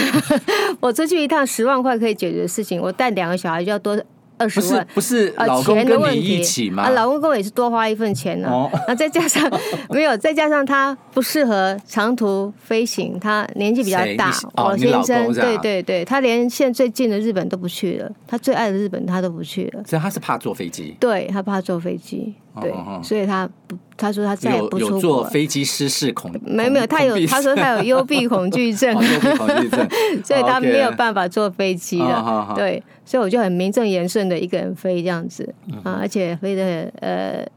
[0.81, 3.99] 我出去一趟十万块可以解决的事情，我带两个小孩就要多。
[4.41, 6.83] 二十万不是不是老公跟你一起吗？
[6.83, 8.69] 啊，老公跟我也是多花一份钱呢。
[8.87, 9.47] 那再加上
[9.89, 14.33] 没有，再加上他不适合长途飞行，他年纪比较大。
[14.55, 19.83] 我先生对对对，他连现在最近的日本都不去了，他最爱的日本他都不去了。
[19.85, 23.77] 所以他是怕坐飞机，对他怕坐飞机，对，所以他不。
[23.97, 24.95] 他说他再也不出国。
[24.95, 26.31] 有坐飞机失事恐？
[26.43, 29.87] 没有没有，他有他说他有幽闭恐惧症，幽闭恐惧症，
[30.25, 32.51] 所以他没有办法坐飞机了。
[32.55, 37.47] 对，所以我就很名正言顺的一个人飞这样子啊，而且飞的呃。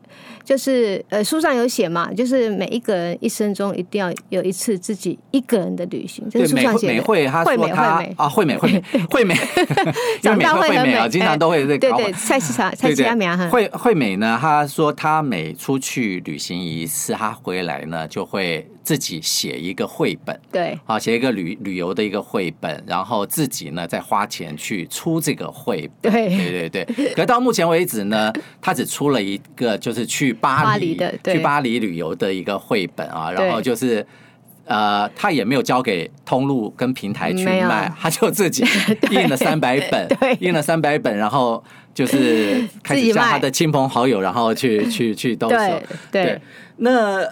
[0.45, 6.29] 就是呃，书上有写嘛，就是每一个人一生中一定要有一次自己一个人的旅行。
[6.29, 6.93] 就是书上写的。
[6.93, 9.35] 美惠， 他说他啊，惠美惠美惠美，
[10.21, 11.79] 长大会很美啊，经常都会这个。
[11.79, 13.49] 对对，菜市场菜市场名哈。
[13.49, 20.39] 惠惠美呢，她说她每出去旅行一次，她回来呢就会自己写一个绘本。
[20.53, 26.13] 对，啊，写一个旅旅游的一个绘本，然后自己呢再花钱去出这个绘本。
[26.13, 27.15] 对对对对。
[27.15, 31.35] 可到目前为止呢，她只出了一个，就是去巴黎，的对。
[31.35, 34.05] 去巴黎旅游的一个绘本啊，然后就是
[34.67, 38.65] 呃，他也没有交给通路跟平台去卖， 他就自己
[39.11, 40.09] 印了三百本，
[40.41, 41.63] 印了三百本，然后
[41.95, 45.57] 就是 开始叫他的亲朋好友，然后去去去兜售。
[46.11, 46.41] 对，
[46.77, 47.27] 那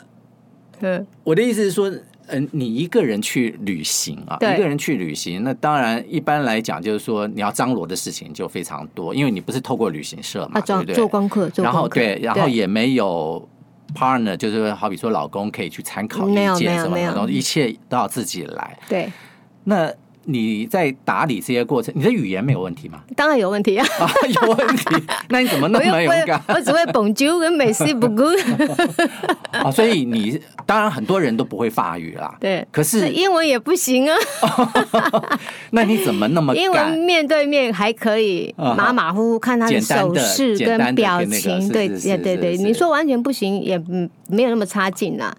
[0.81, 1.93] 嗯，我的意思是说。
[2.33, 10.95] 嗯，你一个人去旅行啊，一个人去旅行，那当然一般来讲就是说你要张罗的事情就非常多，因为你不是透过旅行社嘛，对不对？
[10.95, 13.49] 做功课，然后对，然后也没有
[13.95, 18.79] partner，就是好比说老公可以去参考意见什么的，然后，一切都要自己来。
[18.89, 19.13] 对，
[19.65, 19.93] 那。
[20.25, 23.01] 你在打理这些过程，你的语言没有问题吗？
[23.17, 23.87] 当然有问题啊！
[24.43, 24.85] 有问题，
[25.29, 26.41] 那你怎么那么勇敢？
[26.49, 28.37] 我只会 Bonjour 跟 Merci beaucoup
[29.51, 32.37] 啊，所以你当然很多人都不会法语啦。
[32.41, 34.17] 对，可是英文也不行啊。
[35.71, 36.55] 那你怎么那么？
[36.55, 43.77] 英文面对面还可以马马虎虎看他的手势跟表情，对对对对，你说完全不行也
[44.29, 45.35] 没有那么差劲啦。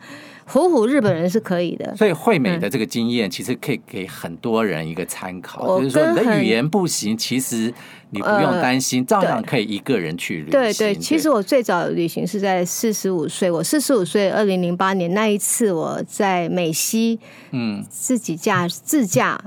[0.47, 7.73] 唬唬日本人是可以的，所以惠美的这个经验其实可以给很多人一个参考，就是说你的语言不行，其实
[8.09, 10.51] 你不用担心，照样可以一个人去旅行。
[10.51, 17.19] 对对，其实我最早的旅行是在四十五岁，我四十五岁，二零零八年那一次我在美西，
[17.51, 19.39] 嗯，自己驾自驾，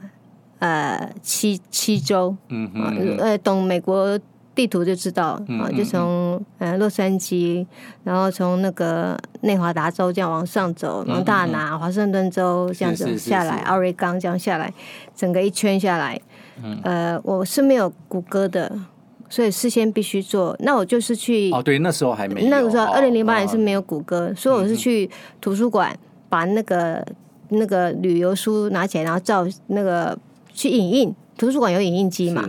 [0.59, 4.19] 呃，七七周，嗯嗯，呃，懂美国。
[4.57, 7.64] 地图就知道啊，就从呃洛杉矶，
[8.03, 14.73] 然后从那个内华达州这样往上走，蒙大拿、华盛顿州这样子下来，奥瑞冈这样下来，
[15.14, 16.19] 整个一圈下来，
[16.83, 18.73] 呃，我是没有谷歌的，
[19.29, 20.57] 所以事先必须做。
[20.61, 25.95] 那我就是去哦，对，那时候还没有，那个时候二零零八年是没有谷歌，所以我是去图书馆
[26.31, 27.07] 把那个
[27.51, 30.19] 那个旅游书拿起来，然后照那个
[30.55, 32.49] 去影印，图书馆有影印机嘛。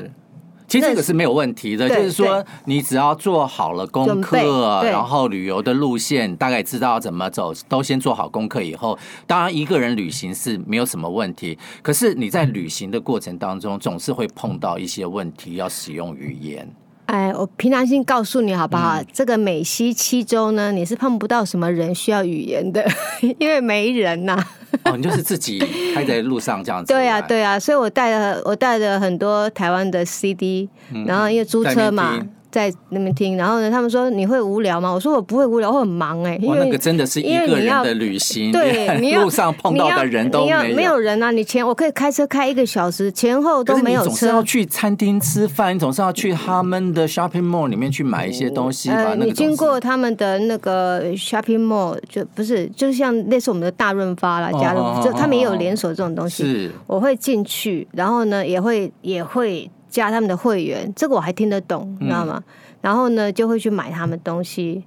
[0.67, 11.57] 其实这个是没有问题的，就是说你只要做好了功课，然后旅游的路线大概知道怎么走，都先做好功课以后，当然一个人旅行是没有什么问题。
[11.81, 16.69] 可是你在旅行的过程当中，总是会碰到一些问题，要使用语言。
[17.05, 18.97] 哎，我平常心告诉你好不好？
[18.97, 22.85] 嗯、这个美西七州呢，你是碰不到什么人需要语言的，
[23.39, 24.47] 因为没人呐、啊。
[24.83, 25.59] 哦，你就是自己
[25.93, 26.93] 开在路上这样子。
[26.93, 30.69] 对啊，对啊，所以我带了我带了很多台湾的 CD，
[31.05, 32.19] 然后因为租车嘛。
[32.57, 34.91] 在那边听，然后呢，他们说你会无聊吗？
[34.91, 36.37] 我说我不会无聊，我很忙哎、欸。
[36.41, 41.29] 因为那个真的是一个人的旅行，对， 你路上碰到的人都没有，没有人啊。
[41.29, 44.05] 你前我可以开车开一个小时，前后都没有车。
[44.07, 48.95] 总是要去餐厅吃饭，你总是要去他们的 shopping mall 里面去买一些东西吧。
[48.95, 56.43] 呃，你经过他们的那个 shopping mall，就不是，就是像类似我们的大润发啦，家乐福，就他们也有连锁这种东西。
[56.43, 59.69] 是，我会进去，然后呢，也会也会。
[59.89, 62.43] 加他们的会员，这个我还听得懂，你知道吗？
[62.81, 64.83] 然后呢，就会去买他们东西，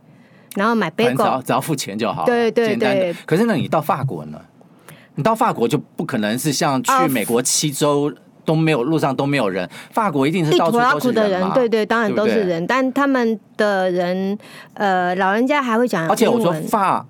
[0.54, 2.24] 然后买贝果，只要付钱就好。
[2.24, 3.14] 对对对。
[3.26, 4.40] 可是呢，你到法国呢？
[5.16, 8.12] 你到法国就不可能是像去美国七州
[8.44, 11.52] 都没有路上都没有人，法国一定是到处都是人嘛。
[11.52, 14.38] 对对，当然都是人，但他们的人，
[14.74, 17.04] 呃，老人家还会讲，而且我说法。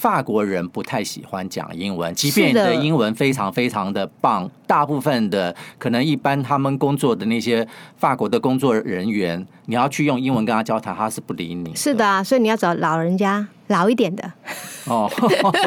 [0.00, 11.74] 法国人不太喜欢讲英文，即便你的英文非常非常的棒，大部分的可能一般他们工作的那些法国的工作人员，你要去用英文跟他交谈，他是不理你。
[11.74, 14.32] 是的啊，所以你要找老人家，老一点的。
[14.86, 15.06] 哦，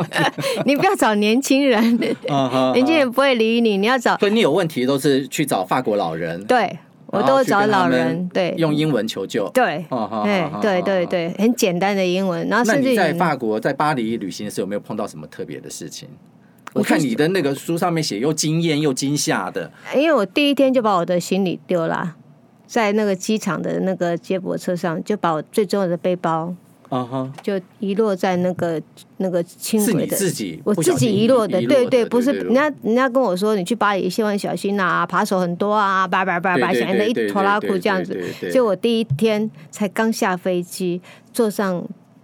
[0.66, 1.96] 你不要找年轻人，
[2.74, 3.78] 年轻人不会理你。
[3.78, 6.44] 你要找，所以你有问题都是去找法国老人。
[6.46, 6.76] 对。
[7.14, 9.86] 我都找老人，对，用英文求救，对，
[10.24, 12.48] 对，对，对，对，很简单的英文。
[12.48, 16.10] 然后，甚至在法国，在巴黎旅行的时候，有没有碰到什么特别的事情？
[16.74, 19.72] 我看你的那个书上面写又惊艳又惊吓的。
[19.96, 22.16] 因为我第一天就把我的行李丢了，
[22.66, 26.56] 在那个机场的那个接驳车上，就把我最重要的背包。
[26.94, 27.28] Uh.
[27.42, 28.80] 就遗落在那个
[29.18, 38.16] 那个轻轨的，自己我自己遗落的，对对，不是人家人家跟我说，你去巴黎千万小心呐，扒手很多啊，叭叭叭叭，显得一拖拉裤这样子。
[38.54, 41.02] 就我第一天才刚下飞机，
[41.34, 41.84] 坐上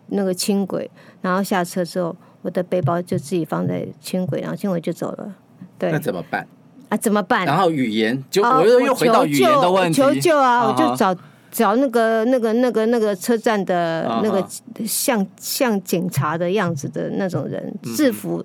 [0.10, 0.88] 那个轻轨，
[1.22, 5.34] 然后下车之后，我的背包就自己放在轻轨，然后轻轨就走了。
[5.80, 6.46] 对，那怎么办？
[6.90, 7.44] 啊，怎么办？
[7.48, 11.16] 然后语言就我又又回到语言的问题，求救啊，我就找。
[11.52, 14.46] 找那个、那个、那个、那个车站的那个
[14.86, 18.44] 像像警察的样子的那种人，制服，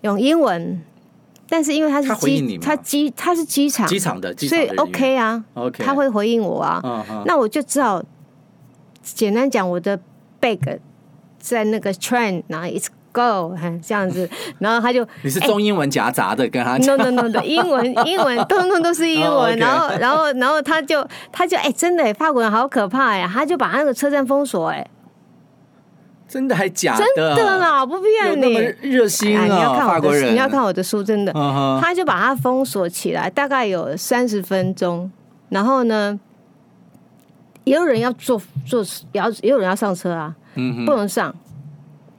[0.00, 0.82] 用英文，
[1.48, 8.02] 但是因为他是机，他机他是机场，机场的，所以 OK 啊，OK，他会回应我啊，那我就只好
[9.02, 9.98] 简单讲我的
[10.40, 10.78] bag
[11.38, 12.88] 在那个 train，然后一直。
[13.12, 13.54] Go，
[13.86, 24.86] 这样子， 然后他就 你是中英文夹杂的跟他讲，no no no，英文 英文通通都是英文，然后然后然后他就他就哎真的哎法国人好可怕呀，他就把那个车站封锁哎，
[26.28, 27.04] 真的还假的？
[27.14, 28.54] 真的啦，不骗你。
[28.88, 31.32] 热心啊，哎、你要看我的法国人，你要看我的书，真的。
[31.34, 31.80] Uh huh.
[31.80, 35.10] 他就把它封锁起来，大概有三十分钟。
[35.50, 36.18] 然后呢，
[37.64, 41.34] 也有人要坐坐，也要也有人要上车啊，嗯、不能上。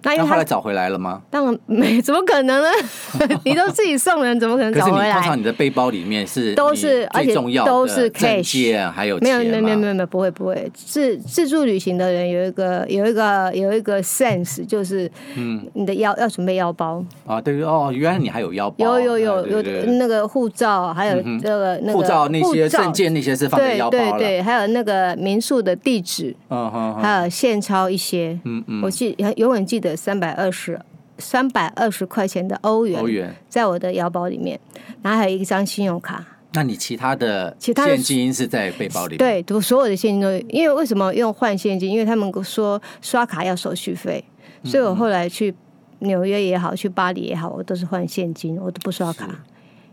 [0.03, 1.21] 那他后来找回来了吗？
[1.29, 2.69] 当然没，怎么可能呢？
[3.45, 5.13] 你都自己送人，怎么可能 找回来？
[5.13, 7.33] 通常你的背包里面是都是，而且
[7.65, 10.69] 都是 cash，还有没有没有没有没有没有不会不会。
[10.73, 17.03] 自自助旅行的人有一个有一个有一个 sense，就是嗯，你的腰要准备腰包。
[17.25, 19.61] 啊，对对哦，原来你还有腰包，有有有有
[19.93, 29.92] 那个护照，还有这个那个护照那些证件那些是放在腰包对对对，还有那个民宿的地址，嗯哼，还有现钞一些，嗯嗯，我记永远记得。
[29.95, 30.79] 三百二十，
[31.17, 34.59] 三百二十块钱的欧元，欧元在我的腰包里面，
[35.01, 36.25] 然后还有一张信用卡。
[36.55, 39.17] 那你其他的现金是在背包里？
[39.17, 41.89] 对，我所有的现金都，因为为什么用换现金？
[41.89, 44.23] 因为他们说刷卡要手续费，
[44.63, 45.51] 所以我后来去
[45.99, 49.27] 纽约也好，去巴黎也好，我都是换现金，我都不刷卡。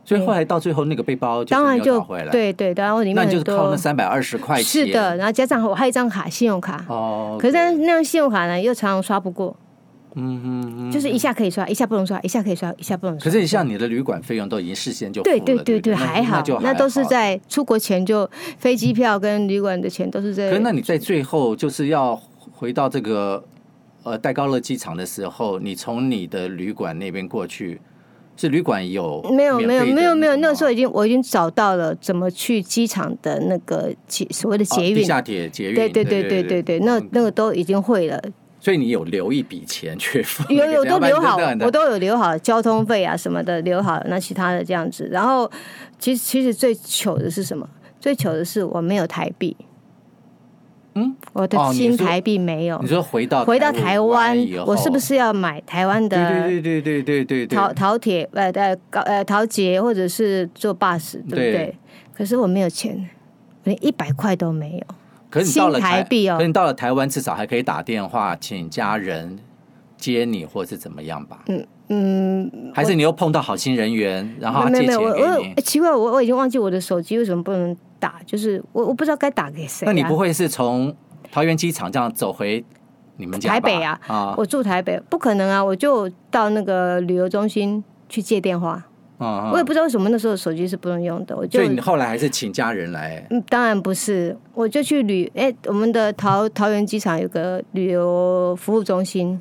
[0.04, 4.64] 所以后来到最后那个背包就当然就回来，对对，然后里面那就是靠那三百二十块钱。
[4.86, 6.84] 是的，然后加上我还有一张卡，信用卡。
[6.88, 7.38] 哦。
[7.40, 9.56] 可是那那张信用卡呢，又常常刷不过。
[10.14, 13.24] 嗯嗯嗯，就是一下可以刷，一下不能刷，一下可以刷，一下不能刷。
[13.24, 20.48] 可是你像你的旅馆费用都已经事先就对对对对，还好，那都是在出国前就飞机票跟旅馆的钱都是在。
[20.48, 22.20] 可是那你在最后就是要
[22.52, 23.44] 回到这个
[24.02, 27.80] 呃戴高乐机场的时候，你从你的旅馆那边过去，
[28.36, 33.94] 是旅馆有没有没有没有没有，那个时候已经我已经找到了怎么去机场的那个
[34.30, 38.20] 所谓的捷运地下铁捷运，对对对对对对，那那个都已经会了。
[38.60, 40.52] 所以你有留一笔钱去 付？
[40.52, 45.08] 有有都留好，我都有留好交通费啊什么的留好，那其他的这样子。
[45.10, 45.50] 然后
[45.98, 47.68] 其实其实最糗的是什么？
[47.98, 49.56] 最糗的是我没有台币。
[50.94, 52.78] 嗯，我的新台币没有。
[52.82, 56.28] 你说回到回到台湾，我是不是要买台湾的？
[56.30, 57.56] 对对对对对对对。
[57.56, 61.78] 桃桃铁呃呃高呃桃捷或者是坐 bus 对不对？
[62.12, 63.08] 可是我没有钱，
[63.64, 64.94] 连一百块都没有。
[65.30, 69.38] 可是你到了台，台币哦，可是你到了台湾，至少还可以打电话请家人
[69.96, 71.44] 接你，或是怎么样吧？
[71.46, 75.62] 嗯嗯，还是你又碰到好心人员，然后他借钱给你？
[75.62, 79.88] 奇怪，我我已经忘记我的手机为什么不能打，就是我我不知道该打给谁、啊。
[79.88, 80.94] 那你不会是从
[81.30, 82.64] 桃园机场这样走回
[83.16, 84.00] 你们家台北啊？
[84.06, 85.64] 啊，我住台北，不可能啊！
[85.64, 88.84] 我就到那个旅游中心去借电话。
[89.20, 93.22] 我也不知道为什么那时候手机是不能用的，我就所以你后来还是请家人来？
[93.28, 99.38] 嗯，当然不是，我就去旅哎，我们的桃桃园机场有个旅游服务中心，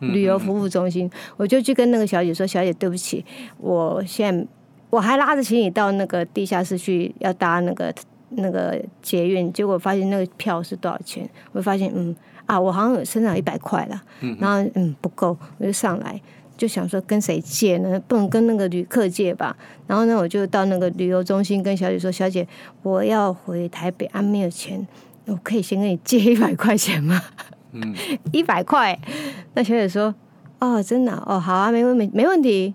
[0.00, 3.24] 旅游服务中心，我就去跟那个小姐说：“小姐，对不起，
[3.56, 4.46] 我现在
[4.90, 7.94] 我还拉着行李到那个地下室去，要搭那个
[8.28, 11.26] 那个捷运，结果发现那个票是多少钱？
[11.52, 14.02] 我发现嗯啊，我好像有身上一百块了，
[14.38, 16.20] 然后嗯不够，我就上来。”
[16.56, 18.00] 就想说跟谁借呢？
[18.06, 19.56] 不能跟那个旅客借吧。
[19.86, 22.46] 然后呢，我就到那个旅游中心跟小姐说：“小姐，
[22.82, 24.86] 我要回台北，啊，没有钱，
[25.26, 27.20] 我可以先跟你借 一百块钱吗？”
[27.72, 27.94] 嗯，
[28.32, 28.98] 一百块。
[29.54, 30.14] 那小姐说
[30.60, 32.72] ：“哦，真的，哦，好啊，没问没没问题。”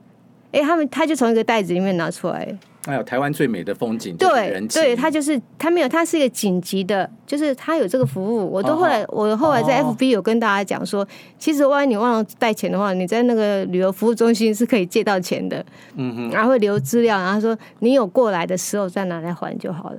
[0.52, 2.58] 哎，他们他就从一个袋子里面拿出来。
[2.86, 8.50] 还有台湾最美的风景，对对，他就是他没有，他是一个紧急的，就是他有这个服务。
[8.50, 11.06] 我都后来，我后来在 FB 有跟大家讲说，
[11.38, 15.64] 其实万一你忘了带钱的话，你在那个旅游服务中心是可以借到钱的。
[15.96, 19.98] 嗯哼，然后会留资料，然后说你有过来的时候再拿来还就好了。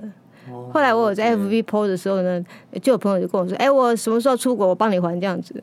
[0.72, 2.42] 后来我有在 FB PO 的时候呢，
[2.82, 5.62] 就有朋友就跟我说，哎，我什么时候出国，我帮你还这样子。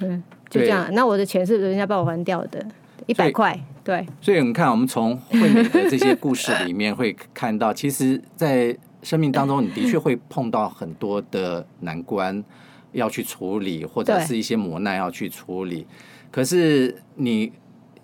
[0.00, 0.88] 嗯，就这样。
[0.92, 2.64] 那我的钱是人家帮我还掉的，
[3.06, 3.58] 一百块。
[3.84, 12.44] 对，所以我们看，我们从惠美的这些故事里面会看到，其实，在生命当中，你的确会碰到很多的难关
[12.92, 15.84] 要去处理，或者是一些磨难要去处理。
[16.30, 17.50] 可是你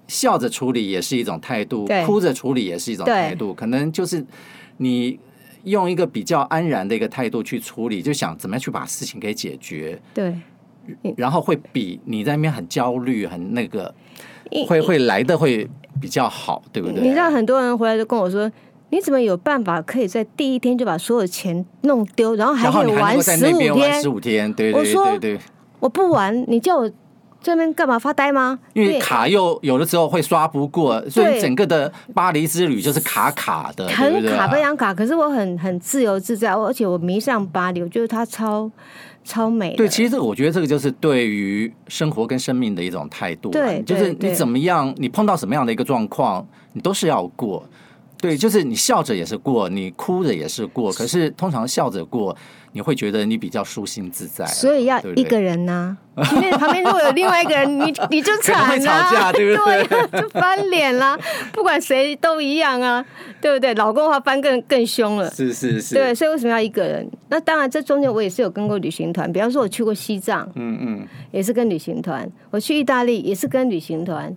[0.08, 3.54] 笑着处理也是一种态度，哭着处理也是一种态度。
[3.54, 4.26] 可能就是
[4.78, 5.16] 你
[5.62, 9.96] 用一个比较安然的一个态度去处理，就想怎么样去把事情给解决。
[10.12, 10.36] 对，
[11.16, 13.94] 然后会比你在那边很焦虑、很那个。
[14.66, 15.68] 会会来的会
[16.00, 17.02] 比较好，对不对？
[17.02, 18.50] 你知道很多人回来就跟我说
[18.90, 24.00] ：“你怎么有办法可以在第一天就把所有钱弄丢，然后还可以玩十五天？
[24.00, 25.38] 十五天，对对对对对。
[25.80, 26.90] 我不玩，你叫我
[27.40, 28.58] 这边干嘛发呆吗？
[28.74, 34.92] 因为卡又有的时候会刷不过，所以整个的巴黎之旅就是卡卡的，很卡，非常卡。
[34.92, 38.70] 可是我很很自由自在，而且我迷上巴黎，我觉得它超。
[39.24, 39.76] 超美。
[39.76, 43.50] 对，其实这个我觉得这个就是对于生活跟生命的一种态度。
[43.50, 47.62] 对，就是你怎么样，你碰到什么样的一个状况，你都是要过。
[48.22, 50.90] 对，就是你笑着也是过，你哭着也是过。
[50.94, 52.34] 可是通常笑着过，
[52.78, 54.46] 你会觉得你比较舒心自在。
[54.46, 59.84] 所以要一个人呢、啊，因为旁边如果有另外一个人，你 你就惨了，会吵架，对不对？
[59.88, 61.18] 对，就翻脸啦。
[61.52, 63.04] 不管谁都一样啊，
[63.40, 63.74] 对不对？
[63.74, 65.28] 老公的话翻更更凶了。
[65.32, 65.96] 是是是。
[65.96, 67.10] 对，所以为什么要一个人？
[67.28, 74.32] 那当然，这中间我也是有跟过旅行团，比方说我去过西藏，嗯嗯，也是跟旅行团；我去意大利也是跟旅行团。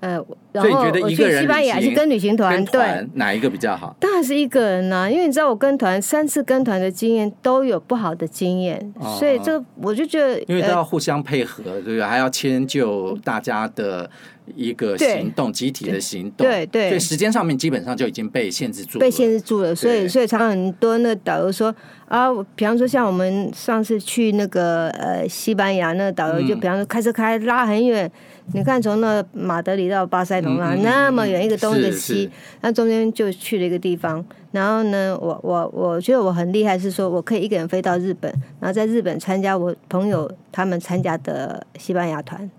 [0.00, 0.12] 呃，
[0.52, 3.96] 然后我去西班牙是跟旅行团，对，哪一个比较好？
[3.98, 12.02] 当然是一个人啊，因为你知道我跟团三次跟团的经验都有不好的经验，所以这我就觉得，因为都要互相配合，对不对？
[12.02, 14.08] 还要迁就大家的
[14.54, 16.90] 一个行动，集体的行动，对对。
[16.90, 19.74] 所以时间上面基本上就已经被限制住，被限制住了。
[19.74, 21.74] 所以所以常常很多那个导游说
[22.06, 28.08] 啊，比方说像我们上次去那个呃西班牙，那个导游就比方说开车开拉很远。
[28.54, 32.30] 你看，从那马德里到巴塞隆纳那么远，一个东一个西，
[32.62, 34.24] 那中间就去了一个地方。
[34.52, 42.50] 然后呢，我我我觉得我很厉害，是说我可以一个人飞到日本，然后在日本参加我朋友他们参加的西班牙团，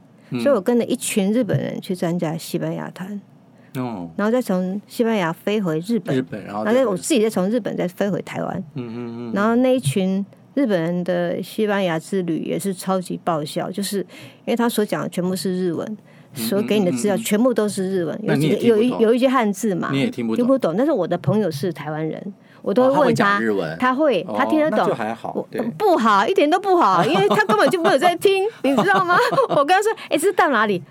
[0.43, 3.19] 所以我跟了一群日本人去参加西班牙团。
[3.75, 8.63] 哦，然后再从西班牙飞回日本，日本，然后我自己再从日本再飞回台湾。
[8.75, 10.23] 嗯嗯嗯，然后那一群。
[10.55, 15.97] 日本人的西班牙之旅也是超级爆笑，就是因为他所讲的全部是日文，
[16.33, 20.75] 所给你的资料全部都是日文，有几个有一有一些汉字嘛，你也听不懂，听不懂。
[20.75, 23.39] 但是我的朋友是台湾人，我都会问他，
[23.79, 25.47] 他会，他听得懂，还好，
[25.77, 29.17] 不好，一点都不好，因为 他根本就没有在听，你知道吗？
[29.49, 30.83] 我跟他说，哎，这是到哪里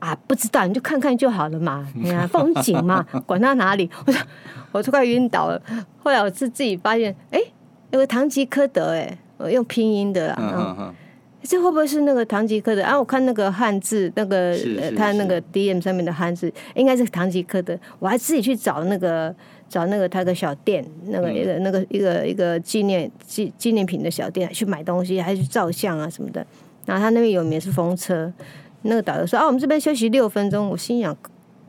[0.00, 0.14] 啊？
[0.26, 3.88] 不知道，你就看看就好了嘛， 你看风景嘛，管他哪里。
[4.04, 4.22] 我说，
[4.72, 5.62] 我都快晕倒了。
[6.02, 7.40] 后来我是自己发现，哎。
[7.90, 10.36] 有个唐吉诃德，哎，我用拼音的啦。
[10.38, 10.94] 嗯嗯嗯。
[11.42, 12.82] 这会不会是那个唐吉诃德？
[12.82, 14.54] 啊，我看那个汉字，那个
[14.94, 17.74] 他那个 DM 上面的汉字，应该是唐吉诃德。
[17.98, 19.34] 我还自己去找那个
[19.66, 26.46] 找那个他的小店，那个一个那个一个一个纪念纪纪念品的小店去买东西，还去照相啊什么的。
[26.84, 28.30] 然后他那边有名是风车，
[28.82, 30.68] 那个导游说啊，我们这边休息六分钟。
[30.68, 31.16] 我心想，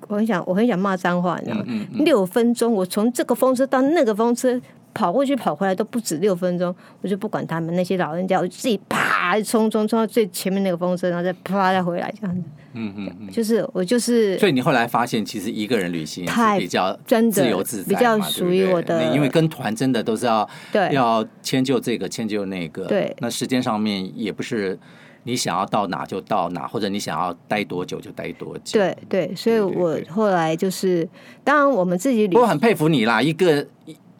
[0.09, 1.65] 我很想我很想骂脏话，你知道吗？
[2.03, 4.59] 六分钟，我从这个风车到那个风车。
[4.93, 12.43] 跑过去跑回来都不止六分钟，我就不管他们那些老人家，我就自己啪冲冲冲到最前面那个风车，然后再啪再回来这样子。
[12.73, 14.37] 嗯嗯嗯，就是我就是。
[14.39, 19.13] 所以你后来发现，其实一个人旅行是比较真的自由自在，比较属于我的。
[19.13, 22.85] 因为跟团真的都是要对要迁就这个迁就那个。
[22.85, 23.13] 对。
[23.19, 24.79] 那时间上面也不是
[25.23, 28.79] 你想要到哪就到哪，或者你想要待多久就待多久。
[28.79, 31.07] 对对，所以我后来就是，
[31.43, 32.41] 当然我们自己旅行。
[32.41, 33.67] 我很佩服你啦，一个。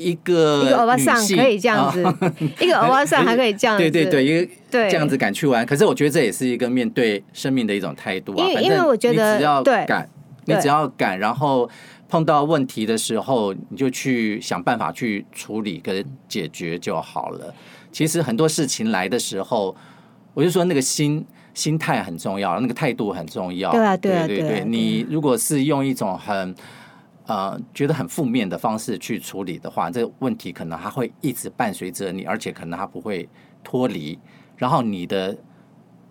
[0.02, 2.02] 一个一个欧巴桑可以这样子，
[2.60, 5.66] 一个欧巴桑还可以这样子， 对对对，一个这样子敢去玩。
[5.66, 8.47] 可是我觉得这也是一个面对生命的一种态度啊。
[8.47, 10.10] 因为因为我觉得，你只要敢，
[10.45, 11.70] 你只要敢，然后
[12.10, 17.54] 碰到问题的时候，你就去想办法去处理跟解决就好了。
[17.91, 19.76] 其实很多事情来的时候，
[20.34, 23.72] 我就说那个心心态很重要，那个态度很重要。
[23.72, 24.64] 对啊，对啊，对对。
[24.66, 26.56] 你如果是用一种很
[27.32, 33.30] 呃，觉得很负面的方式去处理的话，这个问题可能它会一直伴随着你，而且可能它不会
[33.64, 34.20] 脱离，
[34.58, 35.38] 然后你的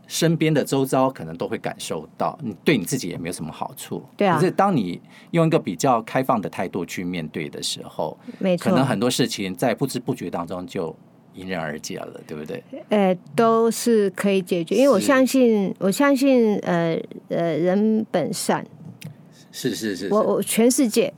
[0.07, 4.03] 身边的周遭可能都会感受到，你对你自己也没有什么好处。
[4.17, 4.39] 对啊。
[4.39, 4.99] 可是当你
[5.33, 10.97] 用一个比较开放的态度去面对的时候，没错，可能很多事情在不知不觉当中就
[11.35, 12.65] 迎刃而解了，对不对？
[12.89, 16.99] 呃，都是可以解决，因为我相信，我相信，呃
[17.29, 18.67] 呃，人本善。
[19.53, 21.13] 是是是，我我全世界，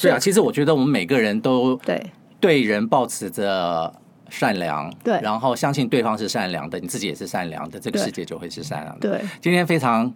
[0.00, 2.04] 对啊，其实我觉得我们每个人都对。
[2.38, 3.90] 对人保持着
[4.28, 9.08] 善良，对，然后相信对方是善良的，你自己也是善良的，这个世界就会是善良的。
[9.08, 10.12] 对，今天非常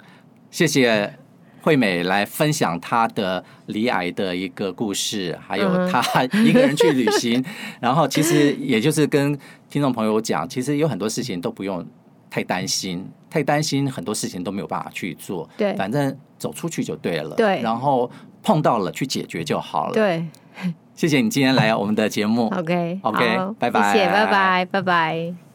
[0.51, 1.11] 谢谢
[1.63, 7.43] 惠美来分享她的离癌的一个故事，还有她一个人去旅行，
[7.81, 9.37] 然后其实也就是跟
[9.71, 11.85] 听众朋友讲，其实有很多事情都不用
[12.31, 16.17] 太担心，太担心很多事情都没有办法去做，对，反正。
[16.41, 18.11] 走出去就对了，对，然后
[18.43, 20.25] 碰到了去解决就好了，对。
[20.95, 25.50] 谢谢你今天来我们的节目， OK OK，拜拜，谢谢，拜拜，拜拜。